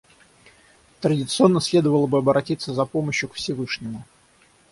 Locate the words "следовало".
1.61-2.07